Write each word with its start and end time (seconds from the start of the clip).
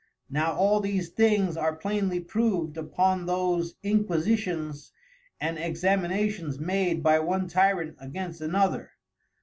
Now 0.31 0.53
all 0.55 0.79
these 0.79 1.09
things 1.09 1.55
are 1.55 1.75
plainly 1.75 2.19
prov'd 2.19 2.75
upon 2.75 3.27
those 3.27 3.75
Inquisitions 3.83 4.91
and 5.39 5.59
Examinations 5.59 6.57
made 6.57 7.03
by 7.03 7.19
one 7.19 7.47
Tyrant 7.47 7.97
against 7.99 8.41
another. 8.41 8.93